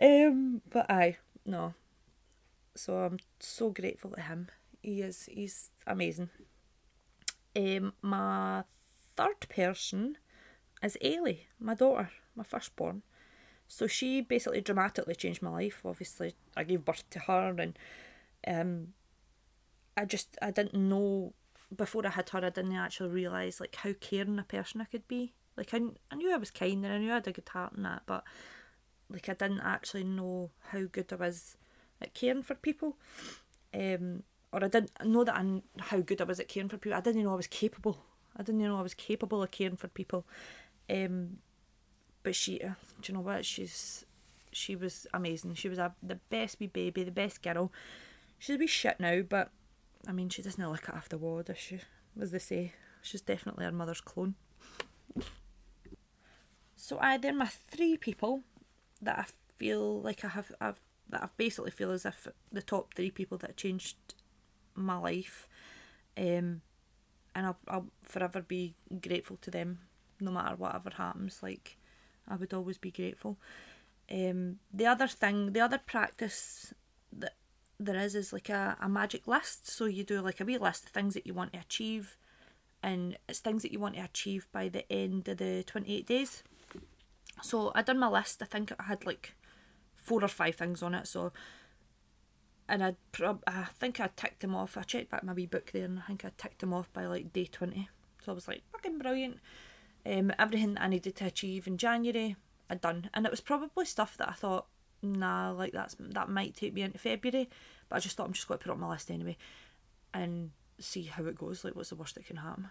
Um, 0.00 0.62
but 0.70 0.90
I 0.90 1.18
no. 1.46 1.74
So 2.74 2.96
I'm 2.98 3.18
so 3.38 3.70
grateful 3.70 4.10
to 4.12 4.20
him. 4.20 4.48
He 4.82 5.02
is 5.02 5.28
he's 5.30 5.70
amazing. 5.86 6.30
Um, 7.56 7.94
my 8.00 8.64
third 9.16 9.48
person 9.48 10.16
is 10.82 10.96
Ailey, 11.02 11.40
my 11.58 11.74
daughter, 11.74 12.10
my 12.34 12.44
firstborn. 12.44 13.02
So 13.72 13.86
she 13.86 14.20
basically 14.20 14.60
dramatically 14.60 15.14
changed 15.14 15.42
my 15.42 15.50
life. 15.50 15.82
Obviously, 15.84 16.34
I 16.56 16.64
gave 16.64 16.84
birth 16.84 17.08
to 17.10 17.20
her, 17.20 17.54
and 17.56 17.78
um, 18.44 18.88
I 19.96 20.04
just 20.06 20.36
I 20.42 20.50
didn't 20.50 20.74
know 20.74 21.34
before 21.74 22.04
I 22.04 22.10
had 22.10 22.28
her, 22.30 22.38
I 22.38 22.50
didn't 22.50 22.74
actually 22.74 23.10
realise 23.10 23.60
like 23.60 23.76
how 23.76 23.92
caring 24.00 24.40
a 24.40 24.42
person 24.42 24.80
I 24.80 24.86
could 24.86 25.06
be. 25.06 25.34
Like 25.56 25.72
I, 25.72 25.82
I 26.10 26.16
knew 26.16 26.34
I 26.34 26.36
was 26.36 26.50
kind 26.50 26.84
and 26.84 26.92
I 26.92 26.98
knew 26.98 27.12
I 27.12 27.14
had 27.14 27.28
a 27.28 27.32
good 27.32 27.48
heart 27.48 27.74
and 27.74 27.84
that, 27.84 28.02
but 28.06 28.24
like 29.08 29.28
I 29.28 29.34
didn't 29.34 29.60
actually 29.60 30.02
know 30.02 30.50
how 30.70 30.82
good 30.90 31.12
I 31.12 31.16
was 31.16 31.56
at 32.02 32.12
caring 32.12 32.42
for 32.42 32.56
people. 32.56 32.96
Um, 33.72 34.24
or 34.52 34.64
I 34.64 34.68
didn't 34.68 34.90
know 35.04 35.22
that 35.22 35.36
I 35.36 35.62
how 35.78 36.00
good 36.00 36.20
I 36.20 36.24
was 36.24 36.40
at 36.40 36.48
caring 36.48 36.68
for 36.68 36.76
people. 36.76 36.98
I 36.98 37.02
didn't 37.02 37.22
know 37.22 37.32
I 37.32 37.36
was 37.36 37.46
capable. 37.46 37.98
I 38.36 38.42
didn't 38.42 38.60
know 38.60 38.78
I 38.78 38.82
was 38.82 38.94
capable 38.94 39.44
of 39.44 39.52
caring 39.52 39.76
for 39.76 39.86
people. 39.86 40.26
Um, 40.88 41.38
but 42.22 42.34
she, 42.34 42.60
uh, 42.60 42.74
do 43.00 43.12
you 43.12 43.14
know 43.14 43.22
what? 43.24 43.44
She's 43.44 44.04
she 44.52 44.74
was 44.74 45.06
amazing. 45.14 45.54
She 45.54 45.68
was 45.68 45.78
a, 45.78 45.94
the 46.02 46.16
best 46.28 46.58
wee 46.58 46.66
baby, 46.66 47.04
the 47.04 47.10
best 47.10 47.42
girl. 47.42 47.72
She's 48.38 48.56
a 48.56 48.58
wee 48.58 48.66
shit 48.66 48.98
now, 48.98 49.22
but 49.22 49.50
I 50.06 50.12
mean, 50.12 50.28
she 50.28 50.42
doesn't 50.42 50.70
look 50.70 50.88
after 50.88 51.16
war, 51.16 51.42
does 51.42 51.58
she? 51.58 51.80
As 52.20 52.32
they 52.32 52.38
say, 52.38 52.72
she's 53.02 53.20
definitely 53.20 53.64
her 53.64 53.72
mother's 53.72 54.00
clone. 54.00 54.34
so 56.76 56.98
I 57.00 57.16
they're 57.16 57.32
my 57.32 57.46
three 57.46 57.96
people 57.96 58.42
that 59.02 59.18
I 59.18 59.24
feel 59.56 60.00
like 60.00 60.24
I 60.24 60.28
have 60.28 60.52
I've 60.60 60.80
that 61.10 61.22
I 61.22 61.28
basically 61.36 61.70
feel 61.70 61.90
as 61.90 62.06
if 62.06 62.28
the 62.52 62.62
top 62.62 62.94
three 62.94 63.10
people 63.10 63.38
that 63.38 63.56
changed 63.56 63.96
my 64.74 64.96
life. 64.96 65.48
Um, 66.16 66.62
and 67.34 67.46
I'll, 67.46 67.58
I'll 67.68 67.86
forever 68.02 68.42
be 68.42 68.74
grateful 69.00 69.36
to 69.42 69.50
them 69.50 69.78
no 70.20 70.30
matter 70.30 70.56
whatever 70.56 70.90
happens. 70.96 71.40
Like, 71.42 71.76
I 72.30 72.36
would 72.36 72.54
always 72.54 72.78
be 72.78 72.90
grateful. 72.90 73.38
Um, 74.10 74.58
the 74.72 74.86
other 74.86 75.06
thing, 75.06 75.52
the 75.52 75.60
other 75.60 75.78
practice 75.78 76.72
that 77.12 77.34
there 77.78 77.96
is 77.96 78.14
is 78.14 78.32
like 78.32 78.48
a, 78.48 78.76
a 78.80 78.88
magic 78.88 79.26
list. 79.26 79.68
So 79.68 79.86
you 79.86 80.04
do 80.04 80.20
like 80.20 80.40
a 80.40 80.44
wee 80.44 80.58
list 80.58 80.84
of 80.84 80.90
things 80.90 81.14
that 81.14 81.26
you 81.26 81.34
want 81.34 81.52
to 81.52 81.60
achieve, 81.60 82.16
and 82.82 83.16
it's 83.28 83.40
things 83.40 83.62
that 83.62 83.72
you 83.72 83.80
want 83.80 83.96
to 83.96 84.02
achieve 84.02 84.48
by 84.52 84.68
the 84.68 84.90
end 84.92 85.28
of 85.28 85.38
the 85.38 85.64
28 85.66 86.06
days. 86.06 86.42
So 87.42 87.72
I 87.74 87.82
done 87.82 87.98
my 87.98 88.08
list. 88.08 88.42
I 88.42 88.46
think 88.46 88.72
I 88.78 88.84
had 88.84 89.06
like 89.06 89.34
four 89.94 90.22
or 90.22 90.28
five 90.28 90.56
things 90.56 90.82
on 90.82 90.94
it. 90.94 91.06
So, 91.06 91.32
and 92.68 92.84
I 92.84 92.96
prob- 93.12 93.44
I 93.46 93.64
think 93.78 94.00
I 94.00 94.10
ticked 94.14 94.40
them 94.40 94.54
off. 94.54 94.76
I 94.76 94.82
checked 94.82 95.10
back 95.10 95.24
my 95.24 95.32
wee 95.32 95.46
book 95.46 95.70
there, 95.72 95.84
and 95.84 96.00
I 96.00 96.02
think 96.02 96.24
I 96.24 96.30
ticked 96.36 96.60
them 96.60 96.74
off 96.74 96.92
by 96.92 97.06
like 97.06 97.32
day 97.32 97.46
20. 97.46 97.88
So 98.24 98.32
I 98.32 98.34
was 98.34 98.48
like, 98.48 98.62
fucking 98.72 98.98
brilliant. 98.98 99.38
Um, 100.06 100.32
everything 100.38 100.74
that 100.74 100.82
I 100.84 100.88
needed 100.88 101.16
to 101.16 101.26
achieve 101.26 101.66
in 101.66 101.76
January, 101.76 102.36
I'd 102.70 102.80
done, 102.80 103.10
and 103.12 103.26
it 103.26 103.30
was 103.30 103.40
probably 103.40 103.84
stuff 103.84 104.16
that 104.16 104.28
I 104.28 104.32
thought, 104.32 104.66
nah, 105.02 105.50
like 105.50 105.72
that's 105.72 105.96
that 105.98 106.28
might 106.28 106.56
take 106.56 106.72
me 106.72 106.82
into 106.82 106.98
February, 106.98 107.50
but 107.88 107.96
I 107.96 108.00
just 108.00 108.16
thought 108.16 108.26
I'm 108.26 108.32
just 108.32 108.48
going 108.48 108.58
to 108.58 108.64
put 108.64 108.70
it 108.70 108.74
on 108.74 108.80
my 108.80 108.90
list 108.90 109.10
anyway, 109.10 109.36
and 110.14 110.50
see 110.78 111.02
how 111.02 111.24
it 111.26 111.36
goes. 111.36 111.64
Like, 111.64 111.76
what's 111.76 111.90
the 111.90 111.96
worst 111.96 112.14
that 112.14 112.26
can 112.26 112.36
happen? 112.36 112.70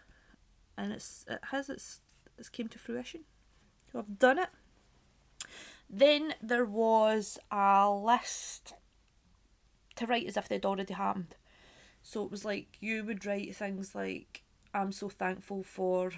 And 0.77 0.91
it's 0.91 1.25
it 1.29 1.39
has 1.51 1.69
it's 1.69 2.01
it's 2.37 2.49
came 2.49 2.67
to 2.69 2.79
fruition. 2.79 3.21
So 3.91 3.99
I've 3.99 4.17
done 4.17 4.39
it. 4.39 4.49
Then 5.89 6.33
there 6.41 6.65
was 6.65 7.37
a 7.51 7.89
list 7.89 8.73
to 9.95 10.05
write 10.05 10.27
as 10.27 10.37
if 10.37 10.47
they'd 10.47 10.65
already 10.65 10.93
happened. 10.93 11.35
So 12.03 12.23
it 12.23 12.31
was 12.31 12.45
like 12.45 12.77
you 12.79 13.03
would 13.03 13.25
write 13.25 13.55
things 13.55 13.93
like, 13.93 14.43
I'm 14.73 14.91
so 14.91 15.09
thankful 15.09 15.63
for, 15.63 16.11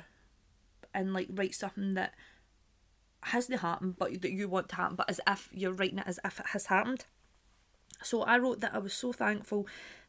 and 0.94 1.14
like 1.14 1.28
write 1.30 1.56
something 1.56 1.94
that 1.96 2.14
hasn't 3.24 3.62
happened 3.62 3.96
but 3.98 4.22
that 4.22 4.32
you 4.32 4.50
want 4.50 4.70
to 4.70 4.76
happen, 4.76 4.96
but 4.96 5.10
as 5.10 5.20
if 5.28 5.50
you're 5.54 5.74
writing 5.74 6.00
it 6.00 6.08
as 6.08 6.20
if 6.24 6.40
it 6.40 6.48
has 6.48 6.68
happened. 6.68 7.06
So 8.04 8.24
I 8.24 8.38
wrote 8.38 8.62
that 8.62 8.74
I 8.74 8.80
was 8.80 8.94
so 8.94 9.14
thankful 9.14 9.68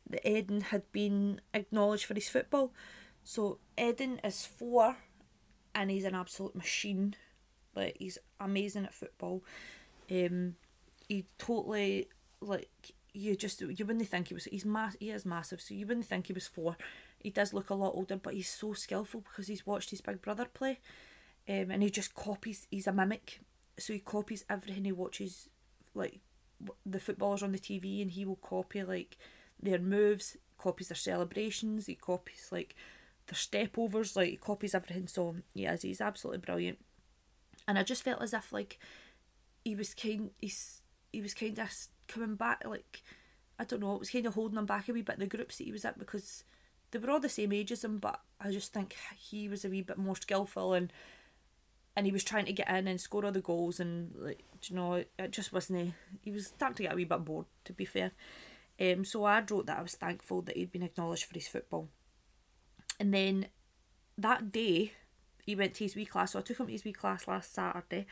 that 0.09 0.27
Eden 0.29 0.63
had 0.63 0.91
been 0.93 1.41
acknowledged 1.53 2.07
for 2.07 2.15
his 2.15 2.29
football. 2.29 2.73
So 3.25 3.59
Eden 3.79 4.21
is 4.25 4.47
four 4.47 4.97
and 5.75 5.91
he's 5.91 6.05
an 6.05 6.15
absolute 6.15 6.55
machine. 6.55 7.15
Like 7.75 7.97
he's 7.99 8.19
amazing 8.41 8.85
at 8.85 8.95
football. 8.95 9.43
Um, 10.11 10.57
he 11.09 11.27
totally 11.39 12.09
like 12.41 12.93
you 13.13 13.37
just 13.37 13.61
you 13.61 13.85
wouldn't 13.85 14.09
think 14.09 14.29
he 14.29 14.35
was 14.35 14.45
he's 14.45 14.65
mass 14.65 14.97
he 14.99 15.11
is 15.11 15.27
massive 15.27 15.61
so 15.61 15.75
you 15.75 15.87
wouldn't 15.87 16.07
think 16.07 16.27
he 16.27 16.33
was 16.33 16.47
four 16.47 16.77
he 17.23 17.31
does 17.31 17.53
look 17.53 17.71
a 17.71 17.75
lot 17.75 17.95
older 17.95 18.17
but 18.17 18.35
he's 18.35 18.49
so 18.49 18.73
skillful 18.73 19.21
because 19.21 19.49
he's 19.49 19.67
watched 19.67 19.91
his 19.91 20.01
big 20.01 20.21
brother 20.21 20.47
play 20.47 20.79
um, 21.49 21.71
and 21.71 21.83
he 21.83 21.91
just 21.91 22.15
copies 22.15 22.67
he's 22.71 22.87
a 22.87 22.93
mimic. 22.93 23.41
So 23.79 23.93
he 23.93 23.99
copies 23.99 24.45
everything 24.49 24.85
he 24.85 24.93
watches 24.93 25.49
like 25.95 26.21
the 26.87 27.01
footballers 27.01 27.43
on 27.43 27.53
the 27.53 27.59
TV 27.59 28.01
and 28.01 28.11
he 28.11 28.25
will 28.25 28.37
copy 28.37 28.83
like 28.85 29.17
their 29.61 29.81
moves 29.81 30.37
copies 30.57 30.89
their 30.89 30.97
celebrations 30.97 31.87
he 31.87 31.97
copies 31.97 32.49
like 32.53 32.77
their 33.27 33.37
step 33.37 33.77
overs 33.77 34.15
like 34.15 34.29
he 34.29 34.37
copies 34.37 34.75
everything. 34.75 35.09
So 35.09 35.37
yeah 35.55 35.77
he's 35.81 36.01
absolutely 36.01 36.39
brilliant. 36.39 36.79
And 37.67 37.79
I 37.79 37.83
just 37.83 38.05
felt 38.05 38.23
as 38.23 38.35
if 38.35 38.53
like 38.53 38.79
he 39.65 39.75
was 39.75 39.95
kind 39.95 40.31
he's 40.41 40.83
he 41.13 41.21
was 41.21 41.35
kind 41.35 41.59
of 41.59 41.71
coming 42.07 42.37
back 42.37 42.63
like 42.65 43.03
I 43.59 43.65
don't 43.65 43.81
know 43.81 43.95
it 43.95 44.01
was 44.01 44.11
kind 44.11 44.27
of 44.27 44.35
holding 44.35 44.59
him 44.59 44.67
back 44.67 44.89
a 44.89 44.93
wee 44.93 45.03
bit 45.03 45.19
the 45.19 45.27
groups 45.27 45.59
that 45.59 45.65
he 45.65 45.73
was 45.73 45.85
at 45.85 45.99
because 45.99 46.45
they 46.93 46.99
were 46.99 47.11
all 47.11 47.21
the 47.21 47.29
same 47.29 47.53
age 47.53 47.73
as 47.73 47.83
him 47.83 47.99
but 47.99 48.21
I 48.41 48.53
just 48.53 48.73
think 48.73 48.97
he 49.19 49.49
was 49.49 49.65
a 49.65 49.69
wee 49.69 49.83
bit 49.83 49.99
more 49.99 50.17
skillful 50.17 50.75
and 50.75 50.93
and 51.97 52.07
he 52.07 52.13
was 52.13 52.25
trying 52.25 52.47
to 52.47 52.53
get 52.53 52.71
in 52.71 52.89
and 52.89 53.01
score 53.01 53.25
all 53.25 53.33
the 53.33 53.41
goals 53.41 53.81
and 53.81 54.15
like 54.17 54.45
you 54.65 54.77
know 54.77 54.95
it 54.95 55.31
just 55.31 55.53
wasn't 55.53 55.95
he 56.21 56.31
was 56.31 56.47
starting 56.47 56.77
to 56.77 56.83
get 56.85 56.93
a 56.93 56.97
wee 56.97 57.05
bit 57.05 57.25
bored 57.25 57.47
to 57.65 57.73
be 57.73 57.85
fair. 57.85 58.13
Um 58.81 59.05
so 59.05 59.25
I 59.25 59.43
wrote 59.51 59.67
that 59.67 59.79
I 59.79 59.83
was 59.83 59.95
thankful 59.95 60.43
that 60.43 60.57
he'd 60.57 60.73
been 60.73 60.83
acknowledged 60.83 61.25
for 61.25 61.35
his 61.35 61.49
football. 61.49 61.89
And 63.01 63.13
then 63.13 63.47
that 64.17 64.53
day 64.53 64.93
he 65.45 65.55
went 65.55 65.75
to 65.75 65.85
his 65.85 65.97
wee 65.97 66.07
class 66.07 66.33
so 66.33 66.39
I 66.39 66.43
took 66.43 66.61
him 66.61 66.67
to 66.67 66.73
his 66.73 66.85
wee 66.85 66.93
class 66.93 67.27
last 67.27 67.55
Saturday 67.55 68.07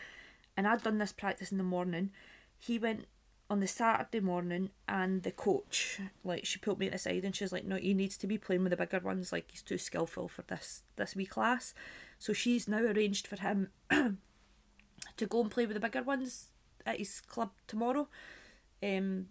and 0.56 0.66
I'd 0.66 0.82
done 0.82 0.98
this 0.98 1.12
practice 1.12 1.52
in 1.52 1.58
the 1.58 1.64
morning. 1.64 2.10
He 2.58 2.78
went 2.78 3.06
on 3.50 3.58
the 3.58 3.66
Saturday 3.66 4.20
morning 4.20 4.70
and 4.86 5.24
the 5.24 5.32
coach 5.32 6.00
like 6.22 6.46
she 6.46 6.60
put 6.60 6.78
me 6.78 6.86
at 6.86 6.92
the 6.92 6.98
side 6.98 7.24
and 7.24 7.34
she's 7.34 7.52
like 7.52 7.64
no 7.64 7.74
he 7.74 7.92
needs 7.92 8.16
to 8.16 8.28
be 8.28 8.38
playing 8.38 8.62
with 8.62 8.70
the 8.70 8.76
bigger 8.76 9.00
ones 9.00 9.32
like 9.32 9.50
he's 9.50 9.60
too 9.60 9.76
skillful 9.76 10.28
for 10.28 10.42
this 10.42 10.84
this 10.94 11.16
wee 11.16 11.26
class. 11.26 11.74
So 12.20 12.32
she's 12.32 12.68
now 12.68 12.78
arranged 12.78 13.26
for 13.26 13.36
him 13.36 13.70
to 13.90 15.26
go 15.26 15.40
and 15.40 15.50
play 15.50 15.66
with 15.66 15.74
the 15.74 15.80
bigger 15.80 16.02
ones 16.02 16.50
at 16.86 16.98
his 16.98 17.20
club 17.20 17.50
tomorrow 17.66 18.08
um 18.82 19.26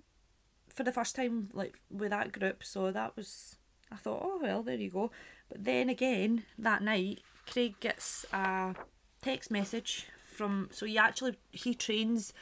for 0.68 0.84
the 0.84 0.92
first 0.92 1.16
time 1.16 1.50
like 1.54 1.80
with 1.90 2.12
that 2.12 2.34
group. 2.34 2.62
So 2.62 2.92
that 2.92 3.16
was 3.16 3.56
I 3.90 3.96
thought 3.96 4.22
oh 4.22 4.40
well 4.42 4.64
there 4.64 4.76
you 4.76 4.90
go. 4.90 5.12
But 5.48 5.64
then 5.64 5.88
again 5.88 6.44
that 6.58 6.84
night 6.84 7.22
Craig 7.50 7.80
gets 7.80 8.26
a 8.34 8.76
text 9.22 9.50
message 9.50 10.08
from 10.36 10.68
so 10.74 10.86
he 10.86 10.98
actually 10.98 11.38
he 11.52 11.74
trains 11.74 12.34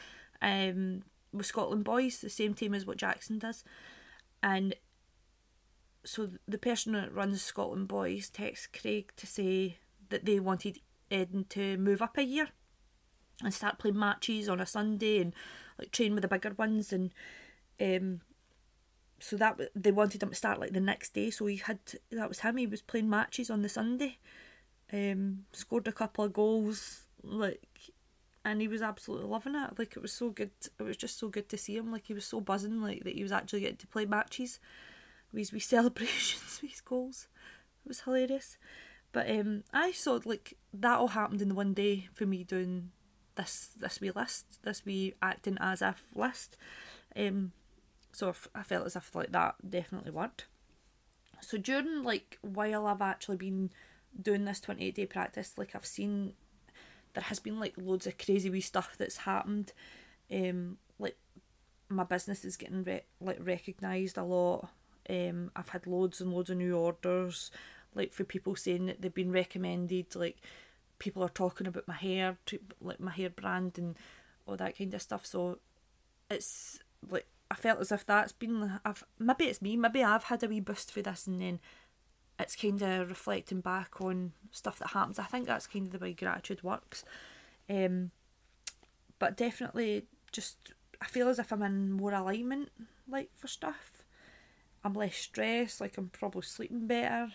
um 0.42 1.04
with 1.38 1.48
Scotland 1.48 1.84
Boys, 1.84 2.20
the 2.20 2.29
same 2.29 2.53
team 2.53 2.74
as 2.74 2.86
what 2.86 2.98
Jackson 2.98 3.39
does. 3.39 3.63
And 4.41 4.75
so 6.03 6.29
the 6.48 6.58
person 6.58 6.94
that 6.94 7.13
runs 7.13 7.41
Scotland 7.41 7.88
Boys 7.88 8.29
texts 8.29 8.67
Craig 8.67 9.12
to 9.17 9.27
say 9.27 9.77
that 10.10 10.25
they 10.25 10.39
wanted 10.39 10.79
Eden 11.10 11.46
to 11.50 11.77
move 11.77 12.01
up 12.01 12.17
a 12.17 12.24
year 12.24 12.50
and 13.44 13.53
start 13.53 13.77
playing 13.77 14.00
matches 14.00 14.50
on 14.50 14.60
a 14.60 14.65
Sunday 14.65 15.20
and 15.20 15.34
like 15.77 15.91
train 15.91 16.13
with 16.13 16.22
the 16.22 16.27
bigger 16.27 16.53
ones. 16.58 16.94
And 16.94 17.12
um 17.79 18.22
so 19.20 19.36
that 19.36 19.60
they 19.75 19.91
wanted 19.91 20.22
him 20.22 20.29
to 20.29 20.36
start 20.36 20.60
like 20.60 20.74
the 20.74 20.79
next 20.79 21.13
day. 21.13 21.29
So 21.29 21.46
he 21.48 21.58
had 21.58 21.79
that 22.12 22.29
was 22.29 22.39
him. 22.39 22.58
He 22.58 22.67
was 22.67 22.82
playing 22.82 23.10
matches 23.10 23.50
on 23.50 23.62
the 23.62 23.70
Sunday. 23.70 24.17
Um 24.91 25.46
scored 25.51 25.88
a 25.88 25.91
couple 25.91 26.24
of 26.24 26.34
goals 26.34 27.06
like 27.22 27.91
and 28.48 28.62
he 28.62 28.68
was 28.70 28.82
absolutely 28.82 29.27
loving 29.27 29.56
it. 29.56 29.77
Like 29.77 29.98
it 29.98 30.01
was 30.01 30.13
so 30.13 30.30
good. 30.30 30.51
It 30.80 30.84
was 30.84 30.96
just 30.96 31.20
so 31.20 31.27
good 31.27 31.50
to 31.50 31.58
see 31.58 31.75
him. 31.75 31.92
Like 31.92 32.06
he 32.06 32.13
was 32.13 32.24
so 32.24 32.39
buzzing. 32.39 32.82
Like 32.82 33.04
that 33.04 33.16
he 33.16 33.22
was 33.22 33.34
actually 33.34 33.60
getting 33.60 33.75
to 33.75 33.88
play 33.88 34.06
matches 34.06 34.62
with 35.34 35.50
his 35.50 35.66
celebrations, 35.66 36.62
with 36.63 36.86
goals. 36.86 37.27
It 37.86 37.89
was 37.89 38.01
hilarious. 38.01 38.58
But 39.12 39.30
um, 39.30 39.63
I 39.74 39.92
saw 39.92 40.20
like 40.24 40.54
that 40.74 40.98
all 40.98 41.10
happened 41.10 41.42
in 41.42 41.50
the 41.50 41.56
one 41.56 41.74
day 41.74 42.08
for 42.13 42.25
me 42.25 42.46
doing 42.46 42.92
this 43.36 43.72
this 43.77 44.00
wee 44.00 44.12
list, 44.12 44.63
this 44.63 44.86
wee 44.86 45.13
acting 45.22 45.58
as 45.60 45.82
if 45.82 46.06
list. 46.16 46.56
Um, 47.18 47.51
so 48.13 48.34
I 48.56 48.63
felt 48.63 48.86
as 48.86 48.96
if 48.96 49.13
like 49.13 49.34
that 49.34 49.56
definitely 49.70 50.12
worked. 50.12 50.46
So 51.42 51.58
during 51.58 52.01
like 52.01 52.38
while 52.42 52.88
I've 52.88 53.01
actually 53.01 53.38
been 53.38 53.72
doing 54.20 54.46
this 54.46 54.62
twenty 54.62 54.86
eight 54.86 54.96
day 54.96 55.06
practice, 55.06 55.58
like 55.58 55.75
I've 55.75 55.86
seen 55.86 56.32
there 57.18 57.24
has 57.24 57.40
been 57.40 57.60
like 57.60 57.74
loads 57.78 58.06
of 58.06 58.16
crazy 58.20 58.48
wee 58.48 58.62
stuff 58.62 58.94
that's 58.96 59.18
happened. 59.18 59.74
Um, 60.32 60.78
like 61.00 61.18
my 61.90 62.04
business 62.04 62.46
is 62.46 62.58
getting 62.58 62.84
re- 62.84 63.06
like 63.20 63.40
recognised 63.40 64.20
a 64.20 64.24
lot. 64.24 64.70
Um, 65.10 65.50
I've 65.56 65.70
had 65.70 65.88
loads 65.88 66.22
and 66.22 66.32
loads 66.32 66.52
of 66.52 66.58
new 66.58 66.78
orders, 66.78 67.50
like 67.96 68.14
for 68.14 68.24
people 68.24 68.56
saying 68.56 68.86
that 68.86 69.02
they've 69.02 69.12
been 69.12 69.32
recommended. 69.32 70.16
Like 70.16 70.38
people 71.00 71.24
are 71.24 71.30
talking 71.30 71.66
about 71.66 71.88
my 71.88 71.96
hair, 71.96 72.38
to, 72.46 72.60
like 72.80 73.00
my 73.00 73.10
hair 73.10 73.32
brand 73.32 73.80
and 73.80 73.98
all 74.46 74.56
that 74.58 74.78
kind 74.78 74.94
of 74.94 75.02
stuff. 75.02 75.26
So 75.26 75.58
it's 76.30 76.78
like 77.10 77.26
I 77.50 77.56
felt 77.56 77.80
as 77.80 77.92
if 77.92 78.06
that's 78.06 78.32
been. 78.32 78.80
I've 78.86 79.04
maybe 79.18 79.46
it's 79.46 79.60
me. 79.64 79.76
Maybe 79.76 80.04
I've 80.04 80.26
had 80.26 80.44
a 80.44 80.48
wee 80.48 80.60
boost 80.60 80.92
for 80.92 81.02
this, 81.02 81.26
and 81.26 81.42
then 81.42 81.62
it's 82.39 82.56
kind 82.56 82.82
of 82.82 83.10
reflecting 83.10 83.62
back 83.62 84.00
on 84.00 84.34
stuff 84.51 84.79
that 84.79 84.89
happens. 84.89 85.20
I 85.20 85.24
think 85.24 85.48
that's 85.48 85.67
kind 85.67 85.88
of 85.88 85.91
the 85.91 86.00
way 86.00 86.13
gratitude 86.13 86.63
works. 86.63 87.03
Um, 87.70 88.12
but 89.20 89.36
definitely, 89.36 90.06
just 90.32 90.74
I 91.01 91.06
feel 91.06 91.29
as 91.29 91.39
if 91.39 91.51
I'm 91.51 91.63
in 91.63 91.91
more 91.91 92.13
alignment, 92.13 92.70
like 93.10 93.29
for 93.36 93.48
stuff. 93.48 94.03
I'm 94.84 94.94
less 94.94 95.15
stressed. 95.15 95.82
Like 95.82 95.98
I'm 95.98 96.10
probably 96.10 96.44
sleeping 96.44 96.88
better. 96.88 97.34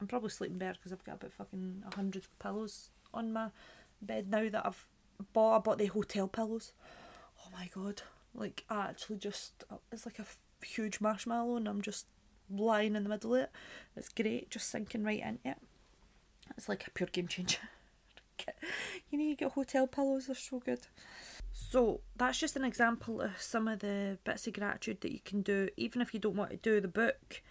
I'm 0.00 0.06
probably 0.06 0.30
sleeping 0.30 0.58
better 0.58 0.74
because 0.74 0.92
I've 0.92 1.04
got 1.04 1.16
about 1.16 1.32
fucking 1.32 1.84
hundred 1.94 2.26
pillows 2.38 2.90
on 3.12 3.32
my 3.32 3.48
bed 4.02 4.30
now 4.30 4.48
that 4.48 4.66
I've 4.66 4.86
bought. 5.32 5.56
I 5.56 5.58
bought 5.60 5.78
the 5.78 5.86
hotel 5.86 6.28
pillows. 6.28 6.72
Oh 7.40 7.50
my 7.52 7.68
god! 7.74 8.02
Like 8.34 8.64
I 8.70 8.86
actually 8.88 9.18
just 9.18 9.64
it's 9.92 10.06
like 10.06 10.18
a 10.18 10.26
huge 10.64 11.00
marshmallow, 11.00 11.56
and 11.56 11.68
I'm 11.68 11.82
just 11.82 12.06
lying 12.50 12.96
in 12.96 13.02
the 13.02 13.08
middle 13.08 13.34
of 13.34 13.42
it. 13.42 13.50
It's 13.96 14.08
great, 14.08 14.50
just 14.50 14.68
sinking 14.70 15.04
right 15.04 15.20
into 15.20 15.48
it. 15.50 15.58
It's 16.56 16.68
like 16.68 16.86
a 16.86 16.90
pure 16.90 17.08
game 17.10 17.28
changer. 17.28 17.58
you 19.10 19.18
need 19.18 19.38
to 19.38 19.44
get 19.44 19.52
hotel 19.52 19.86
pillows, 19.86 20.26
they're 20.26 20.36
so 20.36 20.58
good. 20.58 20.86
So 21.52 22.00
that's 22.16 22.38
just 22.38 22.56
an 22.56 22.64
example 22.64 23.20
of 23.20 23.40
some 23.40 23.68
of 23.68 23.78
the 23.78 24.18
bits 24.24 24.46
of 24.46 24.54
gratitude 24.54 25.00
that 25.02 25.12
you 25.12 25.20
can 25.24 25.42
do, 25.42 25.68
even 25.76 26.02
if 26.02 26.12
you 26.12 26.20
don't 26.20 26.36
want 26.36 26.50
to 26.50 26.56
do 26.56 26.80
the 26.80 26.88
book. 26.88 27.42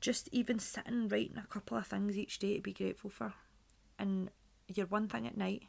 just 0.00 0.28
even 0.32 0.58
sitting 0.58 1.08
writing 1.08 1.36
a 1.36 1.46
couple 1.46 1.76
of 1.76 1.86
things 1.86 2.16
each 2.16 2.38
day 2.38 2.56
to 2.56 2.62
be 2.62 2.72
grateful 2.72 3.10
for, 3.10 3.34
and 3.98 4.30
your 4.66 4.86
one 4.86 5.08
thing 5.08 5.26
at 5.26 5.36
night, 5.36 5.64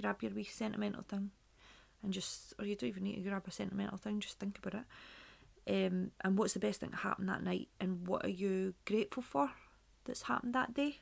grab 0.00 0.22
your 0.22 0.32
wee 0.32 0.44
sentimental 0.44 1.02
thing, 1.02 1.30
and 2.02 2.12
just 2.12 2.52
or 2.58 2.66
you 2.66 2.76
don't 2.76 2.90
even 2.90 3.04
need 3.04 3.16
to 3.16 3.28
grab 3.28 3.44
a 3.46 3.50
sentimental 3.50 3.96
thing, 3.96 4.20
just 4.20 4.38
think 4.38 4.58
about 4.58 4.80
it. 4.80 4.86
Um, 5.68 6.12
and 6.22 6.38
what's 6.38 6.54
the 6.54 6.60
best 6.60 6.80
thing 6.80 6.90
that 6.90 6.98
happened 6.98 7.28
that 7.28 7.42
night, 7.42 7.68
and 7.78 8.06
what 8.06 8.24
are 8.24 8.30
you 8.30 8.74
grateful 8.86 9.22
for 9.22 9.50
that's 10.04 10.22
happened 10.22 10.54
that 10.54 10.72
day? 10.72 11.00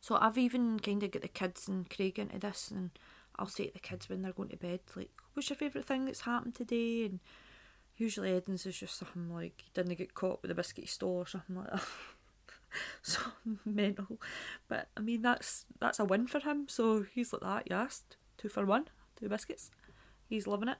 So 0.00 0.16
I've 0.20 0.38
even 0.38 0.80
kind 0.80 1.02
of 1.04 1.12
got 1.12 1.22
the 1.22 1.28
kids 1.28 1.68
and 1.68 1.88
Craig 1.88 2.18
into 2.18 2.38
this, 2.40 2.72
and 2.72 2.90
I'll 3.38 3.46
say 3.46 3.66
to 3.66 3.72
the 3.72 3.78
kids 3.78 4.08
when 4.08 4.22
they're 4.22 4.32
going 4.32 4.48
to 4.48 4.56
bed, 4.56 4.80
like, 4.96 5.10
"What's 5.34 5.48
your 5.48 5.56
favourite 5.56 5.86
thing 5.86 6.04
that's 6.04 6.22
happened 6.22 6.56
today?" 6.56 7.04
And 7.04 7.20
usually 7.96 8.32
Eden's 8.32 8.66
is 8.66 8.78
just 8.78 8.98
something 8.98 9.32
like 9.32 9.62
he 9.64 9.70
didn't 9.72 9.94
get 9.94 10.14
caught 10.14 10.42
with 10.42 10.50
a 10.50 10.54
biscuit 10.54 10.88
stole 10.88 11.18
or 11.18 11.26
something 11.26 11.56
like 11.56 11.70
that. 11.70 11.82
so 13.02 13.20
mental, 13.64 14.20
but 14.68 14.88
I 14.96 15.00
mean 15.00 15.22
that's 15.22 15.66
that's 15.78 16.00
a 16.00 16.04
win 16.04 16.26
for 16.26 16.40
him. 16.40 16.66
So 16.68 17.04
he's 17.14 17.32
like 17.32 17.42
that. 17.42 17.70
You 17.70 17.76
asked 17.76 18.16
two 18.38 18.48
for 18.48 18.66
one, 18.66 18.88
two 19.14 19.28
biscuits. 19.28 19.70
He's 20.28 20.48
loving 20.48 20.68
it. 20.68 20.78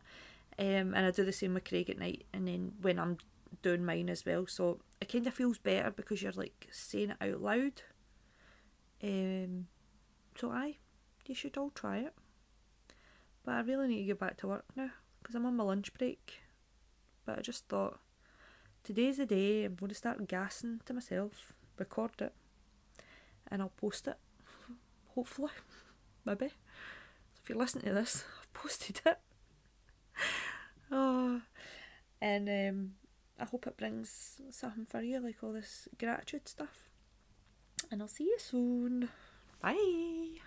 Um, 0.58 0.94
and 0.94 0.98
I 0.98 1.10
do 1.10 1.24
the 1.24 1.32
same 1.32 1.54
with 1.54 1.64
Craig 1.64 1.90
at 1.90 1.98
night, 1.98 2.24
and 2.32 2.46
then 2.46 2.72
when 2.80 2.98
I'm 2.98 3.18
doing 3.62 3.84
mine 3.84 4.08
as 4.10 4.24
well. 4.24 4.46
So 4.46 4.80
it 5.00 5.10
kind 5.10 5.26
of 5.26 5.34
feels 5.34 5.58
better 5.58 5.90
because 5.90 6.22
you're 6.22 6.32
like 6.32 6.68
saying 6.70 7.10
it 7.10 7.16
out 7.20 7.40
loud 7.40 7.82
um, 9.02 9.66
so 10.36 10.50
I, 10.50 10.76
you 11.26 11.34
should 11.34 11.56
all 11.56 11.70
try 11.70 11.98
it. 11.98 12.14
But 13.44 13.52
I 13.52 13.60
really 13.60 13.88
need 13.88 13.98
to 13.98 14.04
get 14.04 14.20
back 14.20 14.36
to 14.38 14.46
work 14.46 14.64
now 14.76 14.90
because 15.20 15.34
I'm 15.34 15.46
on 15.46 15.56
my 15.56 15.64
lunch 15.64 15.92
break. 15.94 16.40
But 17.26 17.38
I 17.38 17.42
just 17.42 17.66
thought 17.68 17.98
today's 18.84 19.16
the 19.16 19.26
day 19.26 19.64
I'm 19.64 19.74
going 19.74 19.88
to 19.88 19.94
start 19.94 20.28
gassing 20.28 20.80
to 20.86 20.94
myself, 20.94 21.52
record 21.78 22.12
it, 22.20 22.32
and 23.48 23.60
I'll 23.60 23.72
post 23.80 24.06
it. 24.06 24.18
Hopefully, 25.14 25.50
maybe. 26.24 26.48
So 26.48 27.40
if 27.42 27.48
you're 27.48 27.58
listening 27.58 27.86
to 27.86 27.94
this, 27.94 28.24
I've 28.40 28.52
posted 28.52 29.00
it. 29.04 29.18
Oh, 30.92 31.40
and 32.20 32.48
um, 32.48 32.92
I 33.40 33.44
hope 33.44 33.66
it 33.66 33.76
brings 33.76 34.40
something 34.50 34.86
for 34.86 35.02
you, 35.02 35.18
like 35.20 35.42
all 35.42 35.52
this 35.52 35.88
gratitude 35.98 36.48
stuff 36.48 36.92
and 37.92 38.00
I'll 38.00 38.08
see 38.08 38.24
you 38.24 38.36
soon. 38.38 39.10
Bye. 39.60 40.40